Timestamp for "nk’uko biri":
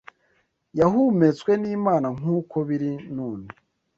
2.17-2.91